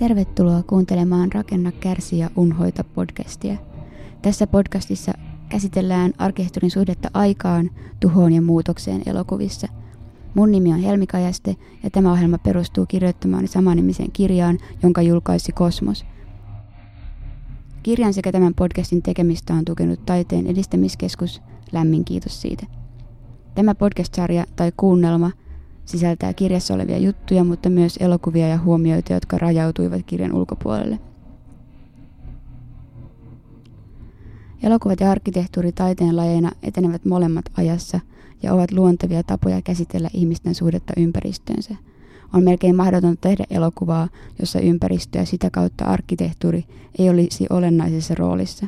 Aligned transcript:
Tervetuloa 0.00 0.62
kuuntelemaan 0.62 1.32
Rakenna, 1.32 1.72
kärsi 1.72 2.18
ja 2.18 2.30
unhoita 2.36 2.84
podcastia. 2.84 3.56
Tässä 4.22 4.46
podcastissa 4.46 5.12
käsitellään 5.48 6.12
arkkitehtuurin 6.18 6.70
suhdetta 6.70 7.10
aikaan, 7.14 7.70
tuhoon 8.00 8.32
ja 8.32 8.42
muutokseen 8.42 9.02
elokuvissa. 9.06 9.68
Mun 10.34 10.50
nimi 10.50 10.72
on 10.72 10.80
Helmi 10.80 11.06
Kajaste 11.06 11.56
ja 11.82 11.90
tämä 11.90 12.12
ohjelma 12.12 12.38
perustuu 12.38 12.86
kirjoittamaan 12.86 13.48
samanimiseen 13.48 14.12
kirjaan, 14.12 14.58
jonka 14.82 15.02
julkaisi 15.02 15.52
Kosmos. 15.52 16.06
Kirjan 17.82 18.14
sekä 18.14 18.32
tämän 18.32 18.54
podcastin 18.54 19.02
tekemistä 19.02 19.54
on 19.54 19.64
tukenut 19.64 20.06
Taiteen 20.06 20.46
edistämiskeskus. 20.46 21.42
Lämmin 21.72 22.04
kiitos 22.04 22.42
siitä. 22.42 22.66
Tämä 23.54 23.74
podcast-sarja 23.74 24.44
tai 24.56 24.72
kuunnelma– 24.76 25.30
sisältää 25.90 26.32
kirjassa 26.32 26.74
olevia 26.74 26.98
juttuja, 26.98 27.44
mutta 27.44 27.70
myös 27.70 27.96
elokuvia 28.00 28.48
ja 28.48 28.58
huomioita, 28.58 29.12
jotka 29.12 29.38
rajautuivat 29.38 30.02
kirjan 30.06 30.32
ulkopuolelle. 30.32 30.98
Elokuvat 34.62 35.00
ja 35.00 35.10
arkkitehtuuri 35.10 35.72
taiteen 35.72 36.16
lajeina 36.16 36.50
etenevät 36.62 37.04
molemmat 37.04 37.44
ajassa 37.56 38.00
ja 38.42 38.54
ovat 38.54 38.72
luontevia 38.72 39.22
tapoja 39.22 39.62
käsitellä 39.62 40.10
ihmisten 40.14 40.54
suhdetta 40.54 40.92
ympäristöönsä. 40.96 41.74
On 42.34 42.44
melkein 42.44 42.76
mahdotonta 42.76 43.20
tehdä 43.20 43.44
elokuvaa, 43.50 44.08
jossa 44.38 44.60
ympäristö 44.60 45.18
ja 45.18 45.26
sitä 45.26 45.50
kautta 45.50 45.84
arkkitehtuuri 45.84 46.64
ei 46.98 47.10
olisi 47.10 47.46
olennaisessa 47.50 48.14
roolissa. 48.14 48.66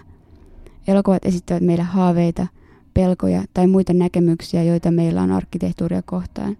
Elokuvat 0.86 1.24
esittävät 1.24 1.62
meille 1.62 1.82
haaveita, 1.82 2.46
pelkoja 2.94 3.44
tai 3.54 3.66
muita 3.66 3.92
näkemyksiä, 3.92 4.62
joita 4.62 4.90
meillä 4.90 5.22
on 5.22 5.32
arkkitehtuuria 5.32 6.02
kohtaan. 6.02 6.56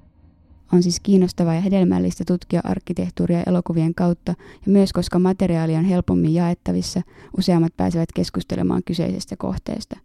On 0.73 0.83
siis 0.83 1.01
kiinnostavaa 1.01 1.55
ja 1.55 1.61
hedelmällistä 1.61 2.25
tutkia 2.27 2.61
arkkitehtuuria 2.65 3.43
elokuvien 3.47 3.95
kautta, 3.95 4.35
ja 4.67 4.73
myös 4.73 4.93
koska 4.93 5.19
materiaali 5.19 5.77
on 5.77 5.85
helpommin 5.85 6.35
jaettavissa, 6.35 7.03
useammat 7.39 7.77
pääsevät 7.77 8.13
keskustelemaan 8.15 8.83
kyseisestä 8.85 9.37
kohteesta. 9.37 9.97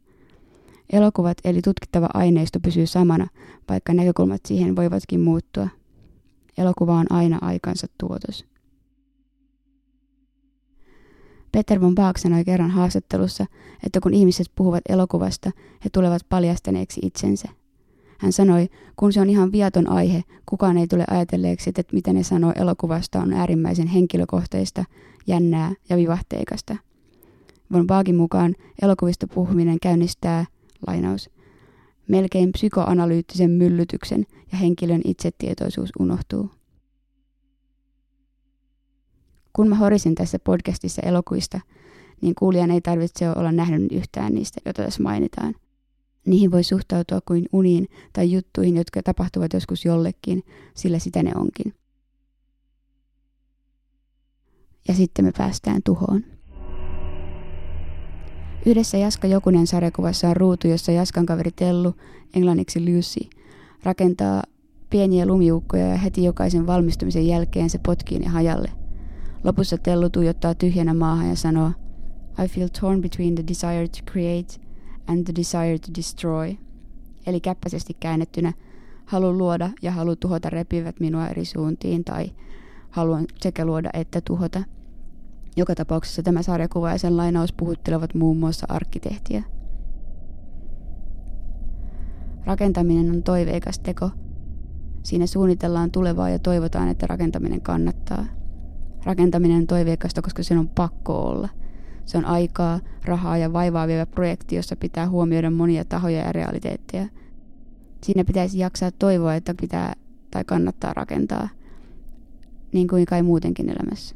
Elokuvat 0.94 1.38
eli 1.44 1.62
tutkittava 1.62 2.10
aineisto 2.14 2.60
pysyy 2.60 2.86
samana, 2.86 3.28
vaikka 3.70 3.94
näkökulmat 3.94 4.42
siihen 4.46 4.76
voivatkin 4.76 5.22
muuttua. 5.22 5.68
Elokuva 6.58 6.96
on 6.96 7.06
aina 7.10 7.38
aikansa 7.42 7.88
tuotos. 7.98 8.46
Peter 11.52 11.82
von 11.82 11.96
Bach 11.96 12.20
sanoi 12.20 12.46
kerran 12.46 12.72
haastattelussa, 12.72 13.46
että 13.86 14.00
kun 14.00 14.14
ihmiset 14.14 14.48
puhuvat 14.56 14.84
elokuvasta, 14.90 15.52
he 15.84 15.90
tulevat 15.94 16.22
paljastaneeksi 16.30 17.02
itsensä. 17.04 17.50
Hän 18.18 18.32
sanoi, 18.32 18.70
kun 18.96 19.14
se 19.14 19.22
on 19.22 19.30
ihan 19.30 19.52
viaton 19.52 19.90
aihe, 19.90 20.24
kukaan 20.46 20.78
ei 20.78 20.88
tule 20.88 21.04
ajatelleeksi, 21.10 21.70
että 21.70 21.84
mitä 21.94 22.14
ne 22.14 22.24
sanoo 22.24 22.54
elokuvasta 22.56 23.20
on 23.20 23.34
äärimmäisen 23.34 23.88
henkilökohteista, 23.88 24.84
jännää 25.28 25.74
ja 25.90 25.98
vivahteikasta. 25.98 26.76
Von 27.74 27.88
Baagin 27.88 28.16
mukaan 28.16 28.56
elokuvista 28.82 29.28
puhuminen 29.28 29.80
käynnistää, 29.82 30.46
lainaus, 30.88 31.30
melkein 32.08 32.52
psykoanalyyttisen 32.52 33.52
myllytyksen 33.52 34.26
ja 34.52 34.58
henkilön 34.58 35.02
itsetietoisuus 35.06 35.90
unohtuu. 36.00 36.52
Kun 39.54 39.70
mä 39.70 39.76
horisin 39.76 40.16
tässä 40.16 40.40
podcastissa 40.40 41.02
elokuista, 41.02 41.60
niin 42.22 42.36
kuulijan 42.36 42.72
ei 42.72 42.82
tarvitse 42.82 43.30
olla 43.30 43.52
nähnyt 43.52 43.92
yhtään 43.92 44.34
niistä, 44.34 44.62
joita 44.66 44.84
tässä 44.84 45.04
mainitaan– 45.04 45.56
Niihin 46.28 46.52
voi 46.52 46.64
suhtautua 46.64 47.20
kuin 47.28 47.46
uniin 47.52 47.88
tai 48.14 48.32
juttuihin, 48.32 48.78
jotka 48.78 49.04
tapahtuvat 49.04 49.54
joskus 49.54 49.86
jollekin, 49.86 50.44
sillä 50.76 51.00
sitä 51.00 51.24
ne 51.24 51.32
onkin. 51.36 51.74
Ja 54.88 54.94
sitten 54.94 55.26
me 55.26 55.32
päästään 55.38 55.82
tuhoon. 55.86 56.24
Yhdessä 58.66 58.98
Jaska 58.98 59.28
Jokunen 59.28 59.68
sarjakuvassa 59.68 60.30
on 60.30 60.38
ruutu, 60.38 60.68
jossa 60.68 60.92
Jaskan 60.92 61.26
kaveri 61.26 61.52
Tellu, 61.52 61.94
englanniksi 62.34 62.80
Lucy, 62.80 63.30
rakentaa 63.84 64.44
pieniä 64.90 65.26
lumiukkoja 65.26 65.88
ja 65.88 65.98
heti 65.98 66.24
jokaisen 66.24 66.68
valmistumisen 66.68 67.28
jälkeen 67.28 67.70
se 67.70 67.78
potkii 67.78 68.20
ne 68.20 68.28
hajalle. 68.28 68.72
Lopussa 69.44 69.78
Tellu 69.78 70.10
tuijottaa 70.10 70.56
tyhjänä 70.56 70.94
maahan 70.94 71.30
ja 71.30 71.36
sanoo, 71.36 71.72
I 72.46 72.48
feel 72.48 72.68
torn 72.82 73.02
between 73.02 73.36
the 73.36 73.44
desire 73.48 73.88
to 73.88 74.12
create 74.12 74.67
and 75.08 75.24
the 75.24 75.36
desire 75.36 75.80
to 75.80 75.88
destroy. 75.98 76.56
Eli 77.28 77.40
käppäisesti 77.40 77.94
käännettynä 78.00 78.54
halu 79.06 79.38
luoda 79.38 79.70
ja 79.82 79.92
halu 79.92 80.16
tuhota 80.16 80.50
repivät 80.50 81.00
minua 81.00 81.28
eri 81.28 81.46
suuntiin 81.46 82.04
tai 82.04 82.32
haluan 82.90 83.26
sekä 83.36 83.66
luoda 83.66 83.90
että 83.94 84.22
tuhota. 84.22 84.64
Joka 85.56 85.76
tapauksessa 85.76 86.24
tämä 86.24 86.42
sarjakuva 86.42 86.92
ja 86.92 86.98
sen 86.98 87.18
lainaus 87.18 87.54
puhuttelevat 87.54 88.14
muun 88.14 88.38
muassa 88.38 88.66
arkkitehtiä. 88.70 89.44
Rakentaminen 92.46 93.12
on 93.12 93.24
toiveikas 93.24 93.80
teko. 93.80 94.10
Siinä 95.04 95.28
suunnitellaan 95.28 95.92
tulevaa 95.92 96.30
ja 96.30 96.40
toivotaan, 96.40 96.88
että 96.88 97.08
rakentaminen 97.08 97.62
kannattaa. 97.62 98.26
Rakentaminen 99.04 99.58
on 99.58 99.68
toiveikasta, 99.68 100.22
koska 100.22 100.44
sen 100.44 100.58
on 100.58 100.70
pakko 100.70 101.22
olla– 101.22 101.50
se 102.08 102.18
on 102.18 102.26
aikaa, 102.26 102.80
rahaa 103.06 103.38
ja 103.38 103.54
vaivaa 103.54 103.88
vievä 103.88 104.06
projekti, 104.06 104.56
jossa 104.56 104.76
pitää 104.76 105.10
huomioida 105.10 105.52
monia 105.52 105.86
tahoja 105.86 106.20
ja 106.20 106.32
realiteetteja. 106.32 107.08
Siinä 108.04 108.24
pitäisi 108.26 108.60
jaksaa 108.60 108.92
toivoa, 108.92 109.36
että 109.36 109.54
pitää 109.62 109.94
tai 110.32 110.44
kannattaa 110.44 110.94
rakentaa, 110.94 111.50
niin 112.74 112.88
kuin 112.88 113.06
kai 113.06 113.24
muutenkin 113.24 113.70
elämässä. 113.70 114.16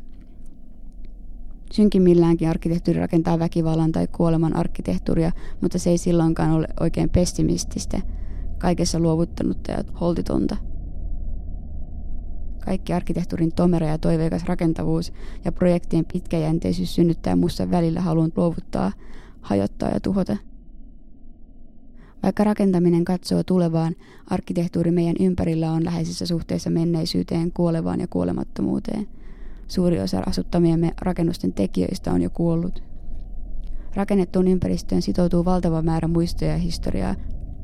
Synkimmilläänkin 1.71 2.49
arkkitehtuuri 2.49 2.99
rakentaa 2.99 3.39
väkivallan 3.39 3.91
tai 3.91 4.07
kuoleman 4.07 4.55
arkkitehtuuria, 4.55 5.31
mutta 5.61 5.79
se 5.79 5.89
ei 5.89 5.97
silloinkaan 5.97 6.51
ole 6.51 6.67
oikein 6.79 7.09
pessimististä, 7.09 8.01
kaikessa 8.57 8.99
luovuttanutta 8.99 9.71
ja 9.71 9.83
holtitonta– 9.99 10.57
kaikki 12.65 12.93
arkkitehtuurin 12.93 13.51
tomera 13.53 13.87
ja 13.87 13.97
toiveikas 13.97 14.45
rakentavuus 14.45 15.13
ja 15.45 15.51
projektien 15.51 16.05
pitkäjänteisyys 16.13 16.95
synnyttää 16.95 17.35
musta 17.35 17.71
välillä 17.71 18.01
halun 18.01 18.31
luovuttaa, 18.35 18.91
hajottaa 19.41 19.89
ja 19.89 19.99
tuhota. 19.99 20.37
Vaikka 22.23 22.43
rakentaminen 22.43 23.05
katsoo 23.05 23.43
tulevaan, 23.43 23.95
arkkitehtuuri 24.29 24.91
meidän 24.91 25.15
ympärillä 25.19 25.71
on 25.71 25.85
läheisessä 25.85 26.25
suhteessa 26.25 26.69
menneisyyteen, 26.69 27.51
kuolevaan 27.51 27.99
ja 27.99 28.07
kuolemattomuuteen. 28.07 29.07
Suuri 29.67 29.99
osa 29.99 30.23
asuttamiemme 30.25 30.91
rakennusten 31.01 31.53
tekijöistä 31.53 32.11
on 32.11 32.21
jo 32.21 32.29
kuollut. 32.29 32.83
Rakennettuun 33.95 34.47
ympäristöön 34.47 35.01
sitoutuu 35.01 35.45
valtava 35.45 35.81
määrä 35.81 36.07
muistoja 36.07 36.51
ja 36.51 36.57
historiaa. 36.57 37.15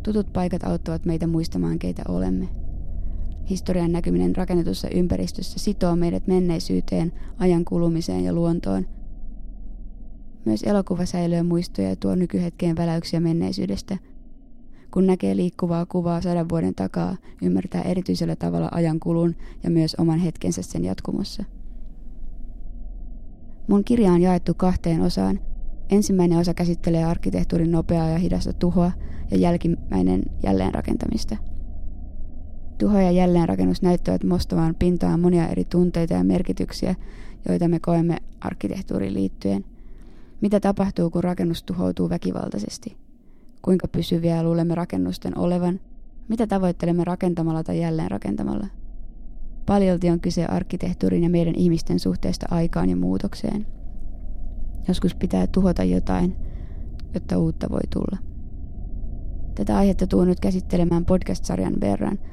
Tutut 0.03 0.33
paikat 0.33 0.63
auttavat 0.63 1.05
meitä 1.05 1.27
muistamaan, 1.27 1.79
keitä 1.79 2.01
olemme. 2.07 2.66
Historian 3.49 3.91
näkyminen 3.91 4.35
rakennetussa 4.35 4.87
ympäristössä 4.89 5.59
sitoo 5.59 5.95
meidät 5.95 6.27
menneisyyteen, 6.27 7.11
ajan 7.39 7.65
kulumiseen 7.65 8.23
ja 8.23 8.33
luontoon. 8.33 8.85
Myös 10.45 10.63
elokuva 10.63 11.05
säilyy 11.05 11.43
muistoja 11.43 11.89
ja 11.89 11.95
tuo 11.95 12.15
nykyhetkeen 12.15 12.77
väläyksiä 12.77 13.19
menneisyydestä. 13.19 13.97
Kun 14.93 15.07
näkee 15.07 15.35
liikkuvaa 15.35 15.85
kuvaa 15.85 16.21
sadan 16.21 16.49
vuoden 16.49 16.75
takaa, 16.75 17.17
ymmärtää 17.41 17.81
erityisellä 17.81 18.35
tavalla 18.35 18.69
ajan 18.71 18.99
kulun 18.99 19.35
ja 19.63 19.69
myös 19.69 19.95
oman 19.95 20.19
hetkensä 20.19 20.61
sen 20.61 20.85
jatkumossa. 20.85 21.43
Mun 23.67 23.83
kirja 23.83 24.11
on 24.11 24.21
jaettu 24.21 24.53
kahteen 24.53 25.01
osaan. 25.01 25.39
Ensimmäinen 25.89 26.37
osa 26.37 26.53
käsittelee 26.53 27.03
arkkitehtuurin 27.03 27.71
nopeaa 27.71 28.09
ja 28.09 28.17
hidasta 28.17 28.53
tuhoa 28.53 28.91
ja 29.31 29.37
jälkimmäinen 29.37 30.23
jälleenrakentamista– 30.43 31.37
Tuho 32.77 32.99
ja 32.99 33.11
jälleenrakennus 33.11 33.81
näyttävät 33.81 34.23
mostavan 34.23 34.75
pintaan 34.75 35.19
monia 35.19 35.47
eri 35.47 35.65
tunteita 35.65 36.13
ja 36.13 36.23
merkityksiä, 36.23 36.95
joita 37.49 37.67
me 37.67 37.79
koemme 37.79 38.17
arkkitehtuuriin 38.41 39.13
liittyen. 39.13 39.65
Mitä 40.41 40.59
tapahtuu, 40.59 41.09
kun 41.09 41.23
rakennus 41.23 41.63
tuhoutuu 41.63 42.09
väkivaltaisesti? 42.09 42.97
Kuinka 43.61 43.87
pysyviä 43.87 44.43
luulemme 44.43 44.75
rakennusten 44.75 45.37
olevan? 45.37 45.79
Mitä 46.27 46.47
tavoittelemme 46.47 47.03
rakentamalla 47.03 47.63
tai 47.63 47.81
jälleenrakentamalla? 47.81 48.67
Paljolti 49.65 50.09
on 50.09 50.19
kyse 50.19 50.45
arkkitehtuurin 50.45 51.23
ja 51.23 51.29
meidän 51.29 51.55
ihmisten 51.55 51.99
suhteesta 51.99 52.45
aikaan 52.51 52.89
ja 52.89 52.95
muutokseen. 52.95 53.67
Joskus 54.87 55.15
pitää 55.15 55.47
tuhota 55.47 55.83
jotain, 55.83 56.35
jotta 57.13 57.37
uutta 57.37 57.69
voi 57.69 57.81
tulla. 57.93 58.17
Tätä 59.55 59.77
aihetta 59.77 60.07
tuun 60.07 60.27
nyt 60.27 60.39
käsittelemään 60.39 61.05
podcast-sarjan 61.05 61.81
verran– 61.81 62.19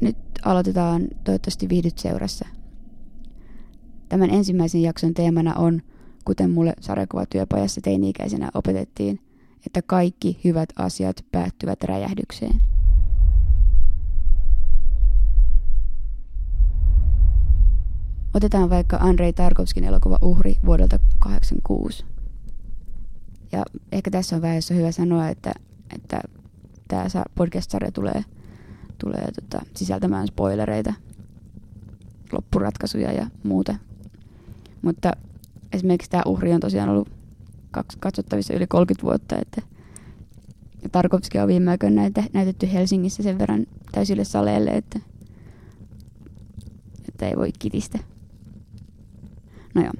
nyt 0.00 0.16
aloitetaan 0.44 1.08
toivottavasti 1.24 1.68
viihdyt 1.68 1.98
seurassa. 1.98 2.46
Tämän 4.08 4.30
ensimmäisen 4.30 4.82
jakson 4.82 5.14
teemana 5.14 5.54
on, 5.54 5.82
kuten 6.24 6.50
mulle 6.50 6.74
sarjakuvatyöpajassa 6.80 7.80
teini-ikäisenä 7.80 8.50
opetettiin, 8.54 9.20
että 9.66 9.82
kaikki 9.82 10.40
hyvät 10.44 10.68
asiat 10.76 11.24
päättyvät 11.32 11.84
räjähdykseen. 11.84 12.60
Otetaan 18.34 18.70
vaikka 18.70 18.96
Andrei 18.96 19.32
Tarkovskin 19.32 19.84
elokuva 19.84 20.18
Uhri 20.22 20.56
vuodelta 20.66 20.98
1986. 20.98 22.04
Ja 23.52 23.64
ehkä 23.92 24.10
tässä 24.10 24.36
on 24.36 24.42
vaiheessa 24.42 24.74
hyvä 24.74 24.92
sanoa, 24.92 25.28
että, 25.28 25.52
että 25.94 26.20
tämä 26.88 27.04
podcast-sarja 27.34 27.92
tulee, 27.92 28.24
tulee 29.04 29.28
tota, 29.40 29.64
sisältämään 29.76 30.26
spoilereita, 30.26 30.94
loppuratkaisuja 32.32 33.12
ja 33.12 33.26
muuta. 33.42 33.74
Mutta 34.82 35.12
esimerkiksi 35.72 36.10
tämä 36.10 36.22
uhri 36.26 36.52
on 36.52 36.60
tosiaan 36.60 36.88
ollut 36.88 37.08
katsottavissa 38.00 38.54
yli 38.54 38.66
30 38.66 39.06
vuotta, 39.06 39.36
että 39.40 39.62
ja 40.84 40.90
Tarkovski 40.90 41.38
on 41.38 41.48
viime 41.48 41.70
aikoina 41.70 41.96
näitä, 41.96 42.24
näytetty 42.32 42.72
Helsingissä 42.72 43.22
sen 43.22 43.38
verran 43.38 43.66
täysille 43.92 44.24
saleelle, 44.24 44.70
että, 44.70 45.00
että 47.08 47.28
ei 47.28 47.36
voi 47.36 47.50
kitistä. 47.58 47.98
No 49.74 49.82
joo. 49.82 49.92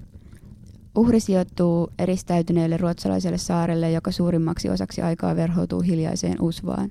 Uhri 0.94 1.20
sijoittuu 1.20 1.90
eristäytyneelle 1.98 2.76
ruotsalaiselle 2.76 3.38
saarelle, 3.38 3.90
joka 3.90 4.12
suurimmaksi 4.12 4.70
osaksi 4.70 5.02
aikaa 5.02 5.36
verhoutuu 5.36 5.80
hiljaiseen 5.80 6.40
usvaan. 6.40 6.90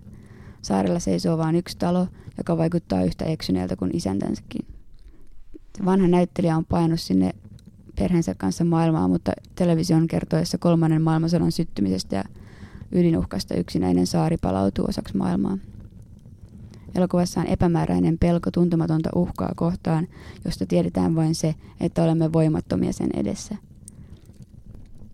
Saarella 0.63 1.00
seisoo 1.00 1.38
vain 1.38 1.56
yksi 1.56 1.77
talo, 1.77 2.07
joka 2.38 2.57
vaikuttaa 2.57 3.04
yhtä 3.04 3.25
eksyneeltä 3.25 3.75
kuin 3.75 3.95
isäntänsäkin. 3.95 4.65
Vanha 5.86 6.07
näyttelijä 6.07 6.57
on 6.57 6.65
painut 6.65 7.00
sinne 7.00 7.31
perheensä 7.95 8.36
kanssa 8.36 8.63
maailmaa, 8.63 9.07
mutta 9.07 9.31
television 9.56 10.07
kertoessa 10.07 10.57
kolmannen 10.57 11.01
maailmansodan 11.01 11.51
syttymisestä 11.51 12.15
ja 12.15 12.24
ydinuhkasta 12.92 13.56
yksinäinen 13.56 14.07
saari 14.07 14.38
palautuu 14.38 14.86
osaksi 14.88 15.18
maailmaa. 15.18 15.57
Elokuvassa 16.95 17.39
on 17.42 17.48
epämääräinen 17.48 18.18
pelko 18.18 18.51
tuntematonta 18.51 19.10
uhkaa 19.15 19.51
kohtaan, 19.56 20.07
josta 20.45 20.65
tiedetään 20.65 21.15
vain 21.15 21.36
se, 21.36 21.56
että 21.80 22.04
olemme 22.04 22.33
voimattomia 22.33 22.94
sen 22.94 23.10
edessä. 23.13 23.56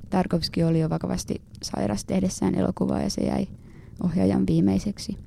Tarkovski 0.09 0.63
oli 0.63 0.79
jo 0.79 0.89
vakavasti 0.89 1.41
sairas 1.63 2.05
tehdessään 2.05 2.55
elokuvaa 2.55 3.01
ja 3.01 3.09
se 3.09 3.21
jäi 3.21 3.47
ohjaajan 4.03 4.47
viimeiseksi. 4.47 5.17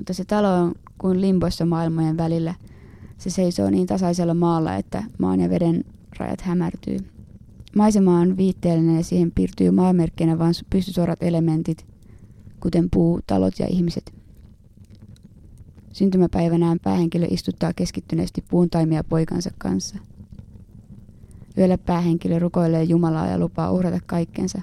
Mutta 0.00 0.14
se 0.14 0.24
talo 0.24 0.54
on 0.54 0.74
kuin 0.98 1.20
limboissa 1.20 1.66
maailmojen 1.66 2.16
välillä. 2.16 2.54
Se 3.18 3.30
seisoo 3.30 3.70
niin 3.70 3.86
tasaisella 3.86 4.34
maalla, 4.34 4.74
että 4.74 5.02
maan 5.18 5.40
ja 5.40 5.50
veden 5.50 5.84
rajat 6.18 6.40
hämärtyy. 6.40 6.98
Maisema 7.76 8.20
on 8.20 8.36
viitteellinen 8.36 8.96
ja 8.96 9.04
siihen 9.04 9.30
piirtyy 9.30 9.70
maamerkkeinä 9.70 10.38
vain 10.38 10.54
pystysuorat 10.70 11.22
elementit, 11.22 11.86
kuten 12.60 12.88
puu, 12.90 13.20
talot 13.26 13.58
ja 13.58 13.66
ihmiset. 13.66 14.14
Syntymäpäivänään 15.92 16.78
päähenkilö 16.84 17.26
istuttaa 17.30 17.72
keskittyneesti 17.72 18.44
puuntaimia 18.50 19.04
poikansa 19.04 19.50
kanssa. 19.58 19.96
Yöllä 21.58 21.78
päähenkilö 21.78 22.38
rukoilee 22.38 22.82
Jumalaa 22.82 23.26
ja 23.26 23.38
lupaa 23.38 23.72
uhrata 23.72 23.98
kaikkensa, 24.06 24.62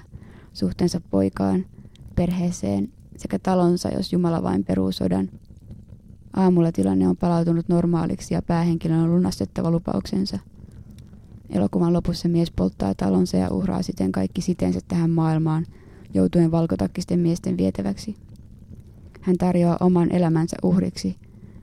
suhteensa 0.52 1.00
poikaan, 1.10 1.66
perheeseen 2.14 2.97
sekä 3.18 3.38
talonsa, 3.38 3.88
jos 3.88 4.12
Jumala 4.12 4.42
vain 4.42 4.64
peruu 4.64 4.92
sodan. 4.92 5.30
Aamulla 6.36 6.72
tilanne 6.72 7.08
on 7.08 7.16
palautunut 7.16 7.68
normaaliksi 7.68 8.34
ja 8.34 8.42
päähenkilön 8.42 8.98
on 8.98 9.10
lunastettava 9.10 9.70
lupauksensa– 9.70 10.38
Elokuvan 11.50 11.92
lopussa 11.92 12.28
mies 12.28 12.50
polttaa 12.50 12.94
talonsa 12.94 13.36
ja 13.36 13.50
uhraa 13.50 13.82
siten 13.82 14.12
kaikki 14.12 14.40
siteensä 14.40 14.80
tähän 14.88 15.10
maailmaan, 15.10 15.66
joutuen 16.14 16.50
valkotakkisten 16.50 17.20
miesten 17.20 17.56
vietäväksi. 17.56 18.16
Hän 19.20 19.36
tarjoaa 19.36 19.76
oman 19.80 20.12
elämänsä 20.12 20.56
uhriksi, 20.62 21.16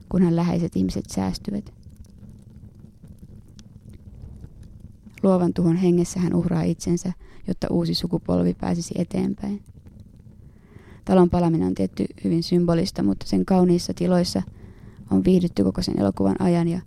kun 0.08 0.22
hän 0.22 0.36
läheiset 0.36 0.76
ihmiset 0.76 1.04
säästyvät. 1.10 1.72
Luovan 5.22 5.54
tuhon 5.54 5.76
hengessä 5.76 6.20
hän 6.20 6.34
uhraa 6.34 6.62
itsensä, 6.62 7.12
jotta 7.48 7.66
uusi 7.70 7.94
sukupolvi 7.94 8.54
pääsisi 8.54 8.94
eteenpäin. 8.98 9.62
Talon 11.06 11.30
palaminen 11.30 11.66
on 11.66 11.74
tietty 11.74 12.04
hyvin 12.24 12.42
symbolista, 12.42 13.02
mutta 13.02 13.26
sen 13.26 13.44
kauniissa 13.44 13.94
tiloissa 13.94 14.42
on 15.10 15.24
viihdytty 15.24 15.64
koko 15.64 15.82
sen 15.82 16.00
elokuvan 16.00 16.36
ajan 16.38 16.68
ja 16.68 16.80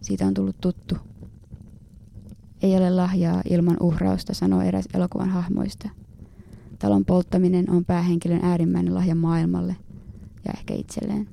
siitä 0.00 0.26
on 0.26 0.34
tullut 0.34 0.60
tuttu 0.60 0.96
ei 2.64 2.76
ole 2.76 2.90
lahjaa 2.90 3.42
ilman 3.50 3.76
uhrausta, 3.80 4.34
sanoo 4.34 4.60
eräs 4.60 4.88
elokuvan 4.94 5.28
hahmoista. 5.28 5.88
Talon 6.78 7.04
polttaminen 7.04 7.70
on 7.70 7.84
päähenkilön 7.84 8.40
äärimmäinen 8.42 8.94
lahja 8.94 9.14
maailmalle 9.14 9.76
ja 10.44 10.52
ehkä 10.56 10.74
itselleen. 10.74 11.28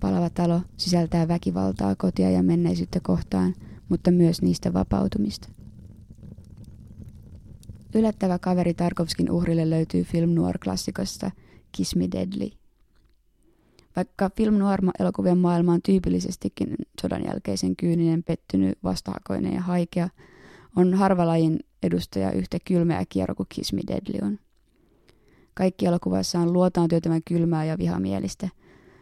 Palava 0.00 0.30
talo 0.30 0.60
sisältää 0.76 1.28
väkivaltaa 1.28 1.94
kotia 1.94 2.30
ja 2.30 2.42
menneisyyttä 2.42 3.00
kohtaan, 3.00 3.54
mutta 3.88 4.10
myös 4.10 4.42
niistä 4.42 4.72
vapautumista. 4.72 5.48
Yllättävä 7.94 8.38
kaveri 8.38 8.74
Tarkovskin 8.74 9.30
uhrille 9.30 9.70
löytyy 9.70 10.04
film 10.04 10.30
noir-klassikosta 10.30 11.30
Kiss 11.72 11.96
Me 11.96 12.08
Deadly– 12.12 12.50
vaikka 13.96 14.30
film 14.36 14.54
noir-elokuvien 14.54 15.38
maailma 15.38 15.72
on 15.72 15.82
tyypillisestikin 15.82 16.74
sodan 17.02 17.24
jälkeisen 17.24 17.76
kyyninen, 17.76 18.22
pettynyt, 18.22 18.78
vastahakoinen 18.84 19.54
ja 19.54 19.60
haikea, 19.60 20.08
on 20.76 20.94
harvalajin 20.94 21.58
edustaja 21.82 22.32
yhtä 22.32 22.58
kylmä 22.64 22.94
ja 22.94 23.04
kierro 23.08 23.34
kuin 23.34 23.46
Kiss 23.48 23.72
Me 23.72 23.80
Deadly 23.88 24.18
on. 24.26 24.38
Kaikki 25.54 25.86
elokuvassa 25.86 26.38
on 26.38 26.52
luotaan 26.52 26.88
työtämän 26.88 27.22
kylmää 27.24 27.64
ja 27.64 27.78
vihamielistä. 27.78 28.48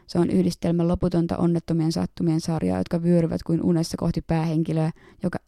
Se 0.07 0.19
on 0.19 0.31
yhdistelmä 0.31 0.89
loputonta 0.89 1.37
onnettomien 1.37 1.93
sattumien 1.93 2.41
sarjaa, 2.41 2.79
jotka 2.79 3.03
vyöryvät 3.03 3.43
kuin 3.43 3.63
unessa 3.63 3.97
kohti 3.97 4.23
päähenkilöä, 4.23 4.91
joka 5.23 5.39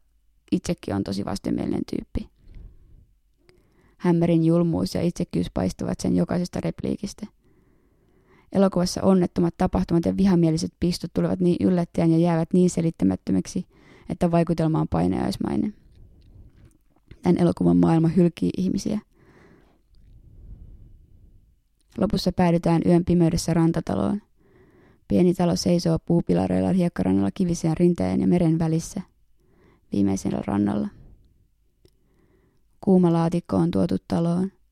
itsekin 0.52 0.94
on 0.94 1.04
tosi 1.04 1.24
vastenmielinen 1.24 1.82
tyyppi. 1.90 2.33
Hämmerin 3.98 4.44
julmuus 4.44 4.94
ja 4.94 5.02
itsekkyys 5.02 5.46
paistavat 5.54 6.00
sen 6.00 6.16
jokaisesta 6.16 6.60
repliikistä– 6.60 7.26
Elokuvassa 8.54 9.02
onnettomat 9.02 9.54
tapahtumat 9.58 10.04
ja 10.04 10.16
vihamieliset 10.16 10.72
pistot 10.80 11.10
tulevat 11.14 11.40
niin 11.40 11.56
yllättäen 11.60 12.12
ja 12.12 12.18
jäävät 12.18 12.48
niin 12.52 12.70
selittämättömiksi, 12.70 13.66
että 14.08 14.30
vaikutelma 14.30 14.80
on 14.80 14.88
painajaismainen. 14.88 15.74
Tämän 17.22 17.38
elokuvan 17.38 17.76
maailma 17.76 18.08
hylkii 18.08 18.50
ihmisiä. 18.56 19.00
Lopussa 21.98 22.32
päädytään 22.32 22.82
yön 22.86 23.04
pimeydessä 23.04 23.54
rantataloon. 23.54 24.22
Pieni 25.08 25.34
talo 25.34 25.56
seisoo 25.56 25.98
puupilareilla 25.98 26.72
hiekkarannalla 26.72 27.30
kiviseen 27.34 27.76
rinteen 27.76 28.20
ja 28.20 28.26
meren 28.26 28.58
välissä, 28.58 29.00
viimeisellä 29.92 30.42
rannalla. 30.46 30.88
Kuuma 32.84 33.12
laatikko 33.12 33.56
on 33.56 33.70
tuotu 33.70 33.96
taloon– 34.08 34.52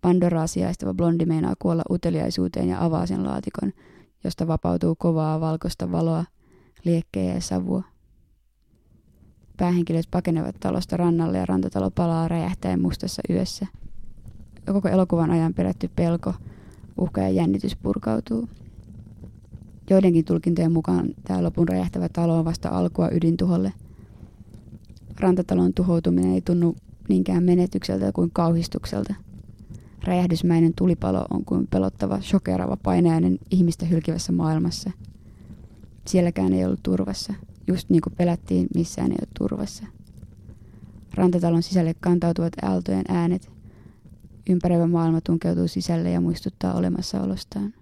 Pandoraa 0.00 0.46
sijaistava 0.46 0.94
blondi 0.94 1.26
meinaa 1.26 1.54
kuolla 1.58 1.82
uteliaisuuteen 1.90 2.68
ja 2.68 2.84
avaa 2.84 3.06
sen 3.06 3.24
laatikon, 3.24 3.72
josta 4.24 4.46
vapautuu 4.46 4.94
kovaa 4.94 5.40
valkoista 5.40 5.92
valoa, 5.92 6.24
liekkejä 6.84 7.34
ja 7.34 7.40
savua. 7.40 7.82
Päähenkilöt 9.56 10.06
pakenevat 10.10 10.56
talosta 10.60 10.96
rannalle 10.96 11.38
ja 11.38 11.46
rantatalo 11.46 11.90
palaa 11.90 12.28
räjähtäen 12.28 12.80
mustassa 12.80 13.22
yössä. 13.30 13.66
Koko 14.72 14.88
elokuvan 14.88 15.30
ajan 15.30 15.54
perätty 15.54 15.90
pelko, 15.96 16.34
uhka 16.98 17.20
ja 17.20 17.30
jännitys 17.30 17.76
purkautuu. 17.76 18.48
Joidenkin 19.90 20.24
tulkintojen 20.24 20.72
mukaan 20.72 21.08
tämä 21.24 21.42
lopun 21.42 21.68
räjähtävä 21.68 22.08
talo 22.08 22.38
on 22.38 22.44
vasta 22.44 22.68
alkua 22.68 23.08
ydintuholle. 23.10 23.72
Rantatalon 25.20 25.74
tuhoutuminen 25.74 26.32
ei 26.32 26.40
tunnu 26.40 26.76
niinkään 27.08 27.44
menetykseltä 27.44 28.12
kuin 28.12 28.30
kauhistukselta– 28.32 29.14
Räjähdysmäinen 30.04 30.72
tulipalo 30.76 31.26
on 31.30 31.44
kuin 31.44 31.66
pelottava, 31.66 32.20
shokerava 32.20 32.76
painajainen 32.82 33.38
ihmistä 33.50 33.86
hylkivässä 33.86 34.32
maailmassa. 34.32 34.90
Sielläkään 36.06 36.52
ei 36.52 36.64
ollut 36.64 36.82
turvassa, 36.82 37.34
just 37.66 37.90
niin 37.90 38.00
kuin 38.00 38.14
pelättiin, 38.16 38.66
missään 38.74 39.12
ei 39.12 39.18
ole 39.20 39.28
turvassa. 39.38 39.86
Rantatalon 41.14 41.62
sisälle 41.62 41.94
kantautuvat 42.00 42.52
aaltojen 42.62 43.04
äänet. 43.08 43.50
Ympäröivä 44.50 44.86
maailma 44.86 45.20
tunkeutuu 45.20 45.68
sisälle 45.68 46.10
ja 46.10 46.20
muistuttaa 46.20 46.74
olemassaolostaan. 46.74 47.74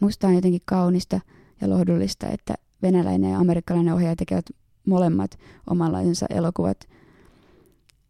Musta 0.00 0.28
on 0.28 0.34
jotenkin 0.34 0.62
kaunista 0.64 1.20
ja 1.60 1.70
lohdullista, 1.70 2.28
että 2.28 2.54
venäläinen 2.82 3.30
ja 3.30 3.38
amerikkalainen 3.38 3.94
ohjaaja 3.94 4.16
tekevät 4.16 4.46
molemmat 4.86 5.38
omanlaisensa 5.70 6.26
elokuvat– 6.30 6.78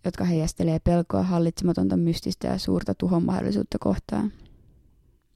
jotka 0.06 0.24
heijastelee 0.24 0.78
pelkoa 0.78 1.22
hallitsematonta 1.22 1.96
mystistä 1.96 2.48
ja 2.48 2.58
suurta 2.58 2.94
tuhon 2.94 3.24
mahdollisuutta 3.24 3.78
kohtaan. 3.78 4.32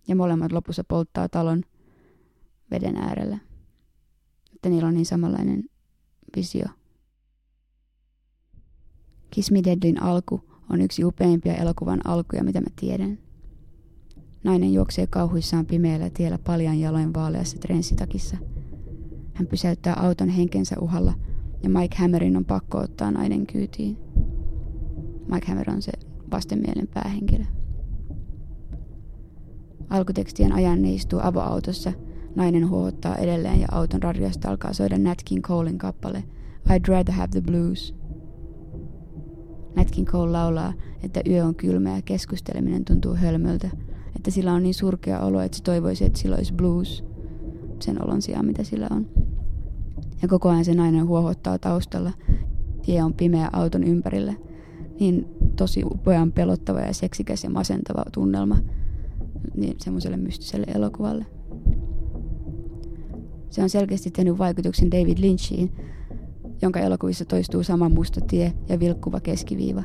Ja 0.09 0.17
molemmat 0.17 0.53
lopussa 0.53 0.85
polttaa 0.85 1.29
talon 1.29 1.63
veden 2.71 2.97
äärellä. 2.97 3.39
Että 4.55 4.69
niillä 4.69 4.89
on 4.89 4.95
niin 4.95 5.07
samanlainen 5.07 5.65
visio. 6.37 6.67
Kiss 9.31 9.51
Me 9.51 9.65
Deadlin 9.65 10.03
alku 10.03 10.41
on 10.71 10.81
yksi 10.81 11.05
upeimpia 11.05 11.55
elokuvan 11.55 12.07
alkuja, 12.07 12.45
mitä 12.45 12.61
mä 12.61 12.67
tiedän. 12.81 13.19
Nainen 14.45 14.73
juoksee 14.73 15.07
kauhuissaan 15.07 15.67
pimeällä 15.67 16.11
tiellä 16.11 16.39
paljan 16.39 16.81
jaloin 16.81 17.15
vaaleassa 17.15 17.59
trenssitakissa. 17.59 18.37
Hän 19.35 19.47
pysäyttää 19.47 19.95
auton 19.95 20.29
henkensä 20.29 20.77
uhalla 20.81 21.15
ja 21.63 21.71
Mike 21.71 21.97
Hammerin 21.97 22.37
on 22.37 22.45
pakko 22.45 22.79
ottaa 22.79 23.11
nainen 23.11 23.47
kyytiin. 23.47 23.99
Mike 25.33 25.47
Hammer 25.47 25.71
on 25.71 25.83
se 25.83 25.93
vastenmielen 26.31 26.89
päähenkilö. 26.95 27.45
Alkutekstien 29.91 30.53
ajan 30.53 30.83
ne 30.83 30.93
istuu 30.93 31.21
avoautossa. 31.23 31.93
Nainen 32.35 32.69
huohottaa 32.69 33.17
edelleen 33.17 33.61
ja 33.61 33.67
auton 33.73 34.03
radiosta 34.03 34.51
alkaa 34.51 34.73
soida 34.73 34.99
Nat 34.99 35.19
King 35.25 35.43
Colein 35.43 35.79
kappale 35.79 36.25
I'd 36.69 36.89
rather 36.89 37.15
have 37.15 37.29
the 37.31 37.41
blues. 37.41 37.95
Nat 39.77 39.91
King 39.91 40.07
Cole 40.09 40.31
laulaa, 40.31 40.73
että 41.03 41.21
yö 41.27 41.45
on 41.45 41.55
kylmä 41.55 41.97
ja 41.97 42.03
keskusteleminen 42.03 42.85
tuntuu 42.85 43.15
hölmöltä, 43.15 43.71
että 44.17 44.31
sillä 44.31 44.53
on 44.53 44.63
niin 44.63 44.75
surkea 44.75 45.21
olo, 45.21 45.41
että 45.41 45.57
se 45.57 45.63
toivoisi, 45.63 46.05
että 46.05 46.19
sillä 46.19 46.37
olisi 46.37 46.55
blues 46.55 47.05
sen 47.81 48.05
olon 48.05 48.23
sijaan, 48.23 48.47
mitä 48.47 48.65
sillä 48.65 48.89
on. 48.91 49.07
Ja 50.23 50.29
koko 50.29 50.49
ajan 50.49 50.65
se 50.65 50.75
nainen 50.75 51.07
huohottaa 51.07 51.59
taustalla. 51.59 52.13
Tie 52.83 53.03
on 53.03 53.15
pimeä 53.15 53.51
auton 53.53 53.85
ympärillä. 53.85 54.35
Niin 55.01 55.27
tosi 55.57 55.85
upean 55.85 56.33
pelottava 56.33 56.81
ja 56.81 56.95
seksikäs 56.95 57.45
ja 57.45 57.51
masentava 57.51 58.05
tunnelma 58.13 58.59
niin 59.57 59.75
semmoiselle 59.79 60.17
mystiselle 60.17 60.67
elokuvalle. 60.75 61.27
Se 63.51 63.63
on 63.63 63.71
selkeästi 63.71 64.11
tehnyt 64.11 64.39
vaikutuksen 64.39 64.91
David 64.91 65.19
Lynchiin, 65.19 65.73
jonka 66.63 66.81
elokuvissa 66.81 67.25
toistuu 67.25 67.63
sama 67.63 67.89
musta 67.89 68.21
tie 68.21 68.53
ja 68.69 68.81
vilkkuva 68.81 69.21
keskiviiva. 69.21 69.83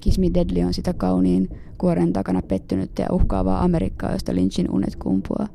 Kiss 0.00 0.18
Me 0.18 0.26
Deadly 0.34 0.62
on 0.62 0.74
sitä 0.74 0.92
kauniin, 0.92 1.48
kuoren 1.78 2.12
takana 2.12 2.42
pettynyttä 2.42 3.02
ja 3.02 3.08
uhkaavaa 3.12 3.62
Amerikkaa, 3.64 4.12
josta 4.12 4.34
Lynchin 4.34 4.70
unet 4.70 4.96
kumpuaa. 4.96 5.48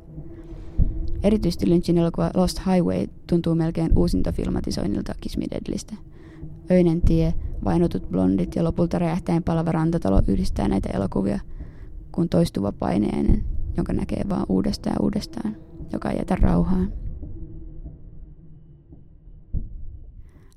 Erityisesti 1.22 1.68
Lynchin 1.68 1.98
elokuva 1.98 2.30
Lost 2.34 2.58
Highway 2.66 3.06
tuntuu 3.26 3.54
melkein 3.54 3.98
uusinta 3.98 4.32
filmatisoinnilta 4.32 5.14
Kiss 5.20 5.36
Me 5.36 5.44
Deadlystä. 5.50 5.94
Öinen 6.70 7.00
tie, 7.00 7.34
vainotut 7.64 8.10
blondit 8.10 8.56
ja 8.56 8.64
lopulta 8.64 8.98
räjähtäen 8.98 9.42
palava 9.42 9.72
rantatalo 9.72 10.22
yhdistää 10.28 10.68
näitä 10.68 10.88
elokuvia– 10.92 11.40
kuin 12.12 12.28
toistuva 12.28 12.72
paineinen, 12.72 13.44
jonka 13.76 13.92
näkee 13.92 14.24
vaan 14.28 14.46
uudestaan 14.48 14.94
ja 14.94 15.02
uudestaan, 15.02 15.56
joka 15.92 16.10
ei 16.10 16.18
jätä 16.18 16.36
rauhaan. 16.36 16.92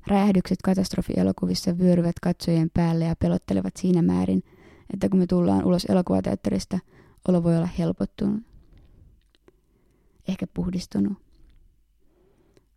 Räjähdykset 0.06 0.58
katastrofielokuvissa 0.64 1.78
vyöryvät 1.78 2.20
katsojien 2.22 2.70
päälle 2.74 3.04
ja 3.04 3.16
pelottelevat 3.18 3.76
siinä 3.76 4.02
määrin, 4.02 4.42
että 4.94 5.08
kun 5.08 5.18
me 5.18 5.26
tullaan 5.26 5.64
ulos 5.64 5.84
elokuvateatterista, 5.84 6.78
olo 7.28 7.42
voi 7.42 7.56
olla 7.56 7.68
helpottunut. 7.78 8.42
Ehkä 10.28 10.46
puhdistunut. 10.54 11.12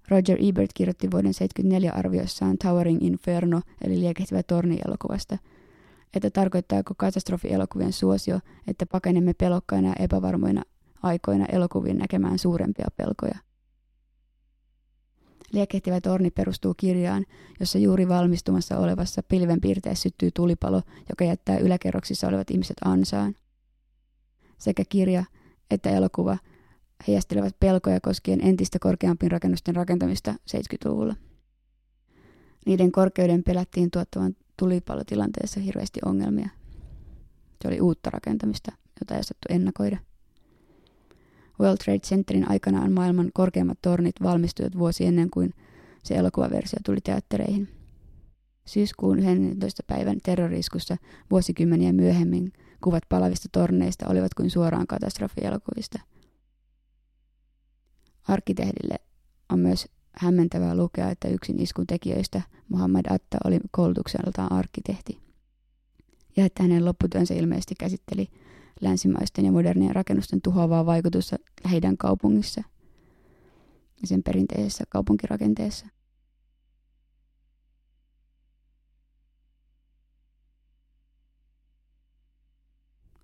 Roger 0.10 0.38
Ebert 0.42 0.72
kirjoitti 0.74 1.12
vuoden 1.12 1.34
1974 1.34 1.92
arviossaan 1.92 2.58
Towering 2.58 3.04
Inferno, 3.04 3.62
eli 3.82 4.00
liekehtivä 4.00 4.44
torni 4.44 4.78
elokuvasta– 4.88 5.38
että 6.14 6.30
tarkoittaako 6.30 6.94
katastrofielokuvien 6.98 7.94
suosio, 7.94 8.40
että 8.68 8.86
pakenemme 8.86 9.34
pelokkaina 9.34 9.88
ja 9.88 9.96
epävarmoina 10.00 10.64
aikoina 11.04 11.46
elokuviin 11.46 11.98
näkemään 11.98 12.40
suurempia 12.40 12.88
pelkoja. 12.98 13.38
Liekehtivä 15.52 16.02
torni 16.02 16.32
perustuu 16.32 16.74
kirjaan, 16.78 17.26
jossa 17.60 17.78
juuri 17.78 18.08
valmistumassa 18.08 18.78
olevassa 18.78 19.24
pilvenpiirteessä 19.24 20.04
syttyy 20.04 20.30
tulipalo, 20.32 20.82
joka 21.10 21.26
jättää 21.26 21.58
yläkerroksissa 21.58 22.28
olevat 22.28 22.52
ihmiset 22.52 22.78
ansaan. 22.86 23.36
Sekä 24.58 24.84
kirja 24.90 25.24
että 25.72 25.90
elokuva 25.90 26.38
heijastelevat 27.08 27.60
pelkoja 27.60 28.00
koskien 28.02 28.42
entistä 28.42 28.80
korkeampien 28.80 29.32
rakennusten 29.32 29.76
rakentamista 29.76 30.32
70-luvulla. 30.32 31.16
Niiden 32.66 32.92
korkeuden 32.92 33.44
pelättiin 33.44 33.92
tuottavan 33.92 34.36
tulipalotilanteessa 34.58 35.60
hirveästi 35.60 36.00
ongelmia. 36.06 36.50
Se 37.62 37.68
oli 37.68 37.82
uutta 37.82 38.10
rakentamista, 38.10 38.72
jota 39.00 39.14
ei 39.14 39.20
osattu 39.20 39.48
ennakoida. 39.50 39.98
World 41.60 41.78
Trade 41.78 42.00
Centerin 42.00 42.52
aikanaan 42.52 42.92
maailman 42.92 43.32
korkeimmat 43.34 43.78
tornit 43.82 44.16
valmistuivat 44.24 44.78
vuosi 44.78 45.06
ennen 45.06 45.30
kuin 45.30 45.54
se 46.04 46.16
elokuvaversio 46.16 46.80
tuli 46.86 47.02
teattereihin. 47.04 47.70
Syyskuun 48.66 49.20
11. 49.20 49.84
päivän 49.88 50.18
terroriskussa 50.24 50.98
vuosikymmeniä 51.32 51.94
myöhemmin 51.94 52.54
kuvat 52.84 53.04
palavista 53.10 53.50
torneista 53.52 54.08
olivat 54.10 54.34
kuin 54.34 54.50
suoraan 54.50 54.88
katastrofielokuvista. 54.88 56.00
Arkkitehdille 58.28 58.96
on 59.50 59.60
myös 59.60 59.88
hämmentävää 60.12 60.76
lukea, 60.76 61.10
että 61.10 61.28
yksin 61.28 61.60
iskun 61.60 61.88
tekijöistä 61.88 62.42
Muhammad 62.70 63.06
Atta 63.10 63.38
oli 63.46 63.60
koulutukseltaan 63.72 64.52
arkkitehti. 64.52 65.20
Ja 66.38 66.46
että 66.46 66.64
hänen 66.64 66.86
lopputyönsä 66.86 67.34
ilmeisesti 67.34 67.76
käsitteli 67.80 68.28
länsimaisten 68.82 69.46
ja 69.46 69.52
modernien 69.52 69.96
rakennusten 69.96 70.42
tuhoavaa 70.42 70.86
vaikutusta 70.86 71.36
lähidän 71.64 71.98
kaupungissa 71.98 72.64
ja 74.02 74.08
sen 74.08 74.24
perinteisessä 74.24 74.84
kaupunkirakenteessa. 74.90 75.88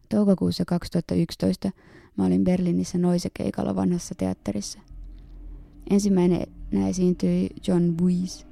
Toukokuussa 0.09 0.65
2011 0.65 1.71
mä 2.17 2.25
olin 2.25 2.43
Berliinissä 2.43 2.97
Noise-keikalla 2.97 3.75
vanhassa 3.75 4.15
teatterissa– 4.17 4.79
Ensimmäinen 5.89 6.47
esiintyi 6.89 7.49
John 7.67 7.93
Buis, 7.97 8.47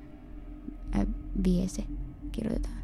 äh, 0.96 1.08
Viese 1.44 1.84
kirjoitetaan, 2.32 2.78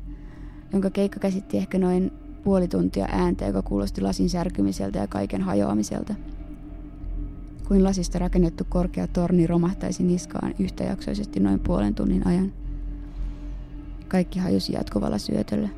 jonka 0.73 0.89
keikka 0.89 1.19
käsitti 1.19 1.57
ehkä 1.57 1.79
noin 1.79 2.11
puoli 2.43 2.67
tuntia 2.67 3.07
ääntä, 3.11 3.45
joka 3.45 3.61
kuulosti 3.61 4.01
lasin 4.01 4.29
särkymiseltä 4.29 4.99
ja 4.99 5.07
kaiken 5.07 5.41
hajoamiselta. 5.41 6.15
Kuin 7.67 7.83
lasista 7.83 8.19
rakennettu 8.19 8.63
korkea 8.69 9.07
torni 9.07 9.47
romahtaisi 9.47 10.03
niskaan 10.03 10.55
yhtäjaksoisesti 10.59 11.39
noin 11.39 11.59
puolen 11.59 11.95
tunnin 11.95 12.27
ajan. 12.27 12.53
Kaikki 14.07 14.39
hajosi 14.39 14.73
jatkuvalla 14.73 15.17
syötöllä. 15.17 15.69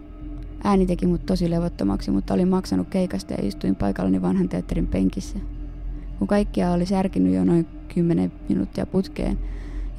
Ääni 0.63 0.85
teki 0.85 1.05
mut 1.05 1.25
tosi 1.25 1.49
levottomaksi, 1.49 2.11
mutta 2.11 2.33
olin 2.33 2.47
maksanut 2.47 2.87
keikasta 2.89 3.33
ja 3.33 3.47
istuin 3.47 3.75
paikallani 3.75 4.21
vanhan 4.21 4.49
teatterin 4.49 4.87
penkissä. 4.87 5.39
Kun 6.19 6.27
kaikkia 6.27 6.71
oli 6.71 6.85
särkinyt 6.85 7.33
jo 7.33 7.43
noin 7.43 7.65
10 7.93 8.31
minuuttia 8.49 8.85
putkeen 8.85 9.39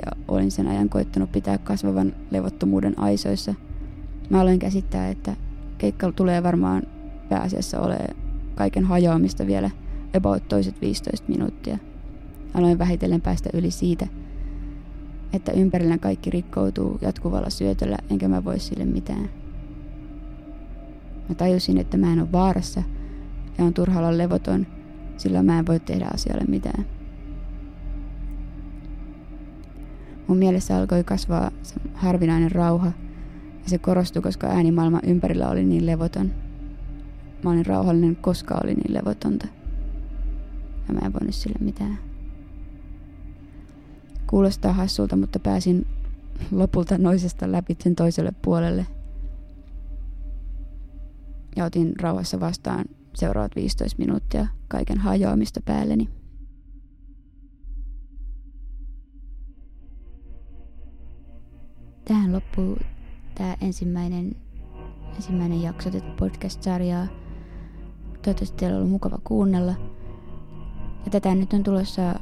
ja 0.07 0.12
olin 0.29 0.50
sen 0.50 0.69
ajan 0.69 0.89
koittanut 0.89 1.33
pitää 1.33 1.59
kasvavan 1.59 2.12
levottomuuden 2.31 2.99
aisoissa. 2.99 3.55
Mä 4.31 4.41
aloin 4.41 4.59
käsittää, 4.59 5.09
että 5.09 5.37
keikka 5.79 6.12
tulee 6.12 6.43
varmaan 6.43 6.83
pääasiassa 7.29 7.81
ole 7.81 7.99
kaiken 8.55 8.85
hajoamista 8.85 9.47
vielä 9.47 9.71
about 10.17 10.49
toiset 10.49 10.81
15 10.81 11.29
minuuttia. 11.29 11.79
Aloin 12.55 12.79
vähitellen 12.79 13.21
päästä 13.21 13.50
yli 13.53 13.71
siitä, 13.71 14.07
että 15.33 15.53
ympärillä 15.53 15.99
kaikki 15.99 16.31
rikkoutuu 16.31 16.99
jatkuvalla 17.00 17.50
syötöllä, 17.50 17.97
enkä 18.11 18.29
mä 18.29 18.45
voi 18.45 18.59
sille 18.59 18.85
mitään. 18.85 19.31
Mä 21.29 21.35
tajusin, 21.35 21.79
että 21.79 21.97
mä 21.97 22.12
en 22.12 22.21
ole 22.21 22.33
vaarassa 22.33 22.83
ja 23.59 23.65
on 23.65 23.75
turhalla 23.75 24.19
levoton, 24.19 24.67
sillä 25.21 25.43
mä 25.43 25.59
en 25.59 25.67
voi 25.67 25.81
tehdä 25.81 26.09
asialle 26.15 26.45
mitään. 26.49 26.87
Mun 30.27 30.39
mielessä 30.39 30.77
alkoi 30.77 31.05
kasvaa 31.05 31.50
se 31.62 31.75
harvinainen 31.95 32.53
rauha, 32.53 32.87
ja 33.62 33.69
se 33.69 33.79
korostui, 33.79 34.23
koska 34.23 34.47
äänimaailma 34.47 35.00
ympärillä 35.07 35.49
oli 35.49 35.65
niin 35.65 35.87
levoton. 35.87 36.31
Mä 37.43 37.50
olin 37.50 37.67
rauhallinen, 37.67 38.17
koska 38.17 38.61
oli 38.65 38.75
niin 38.75 38.95
levotonta. 38.95 39.47
Ja 40.89 40.95
mä 40.95 41.00
en 41.07 41.12
voinut 41.12 41.35
sille 41.35 41.57
mitään. 41.61 41.99
Kuulostaa 44.27 44.73
hassulta, 44.73 45.17
mutta 45.17 45.39
pääsin 45.39 45.87
lopulta 46.50 46.99
noisesta 46.99 47.53
läpi 47.53 47.77
sen 47.83 47.95
toiselle 47.95 48.33
puolelle. 48.43 48.87
Ja 51.57 51.65
otin 51.65 51.93
rauhassa 52.00 52.41
vastaan 52.41 52.85
seuraavat 53.14 53.57
15 53.57 53.99
minuuttia 53.99 54.47
kaiken 54.69 54.99
hajoamista 54.99 55.61
päälleni. 55.64 56.09
tähän 62.11 62.33
loppuu 62.33 62.79
tämä 63.35 63.57
ensimmäinen, 63.61 64.37
ensimmäinen 65.17 65.62
jakso 65.62 65.90
tätä 65.90 66.07
podcast-sarjaa. 66.19 67.07
Toivottavasti 68.23 68.57
teillä 68.57 68.75
on 68.75 68.79
ollut 68.79 68.90
mukava 68.90 69.19
kuunnella. 69.25 69.75
Ja 71.05 71.11
tätä 71.11 71.35
nyt 71.35 71.52
on 71.52 71.62
tulossa 71.62 72.21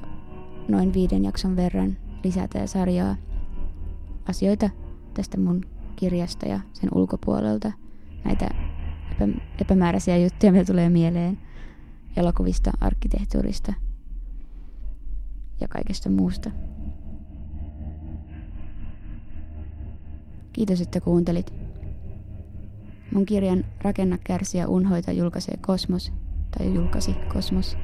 noin 0.68 0.95
viiden 0.95 1.25
jakson 1.25 1.57
verran 1.57 1.97
lisää 2.25 2.49
tätä 2.49 2.66
sarjaa. 2.66 3.16
Asioita 4.28 4.71
tästä 5.14 5.40
mun 5.40 5.64
kirjasta 5.97 6.47
ja 6.47 6.61
sen 6.73 6.90
ulkopuolelta. 6.95 7.73
Näitä 8.25 8.49
epä, 9.20 9.32
epämääräisiä 9.60 10.16
juttuja, 10.16 10.52
mitä 10.52 10.64
tulee 10.64 10.88
mieleen 10.88 11.38
elokuvista, 12.16 12.70
arkkitehtuurista 12.80 13.72
ja 15.60 15.68
kaikesta 15.68 16.10
muusta. 16.10 16.50
Kiitos, 20.52 20.80
että 20.80 21.00
kuuntelit. 21.00 21.54
Mun 23.14 23.26
kirjan 23.26 23.64
Rakenna, 23.82 24.18
kärsiä, 24.18 24.68
unhoita 24.68 25.12
julkaisee 25.12 25.56
Kosmos 25.56 26.12
tai 26.58 26.75
julkaisi 26.75 27.12
Kosmos. 27.32 27.76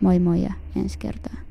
Moi 0.00 0.18
moi 0.18 0.42
ja 0.42 0.52
ensi 0.76 0.98
kertaa. 0.98 1.45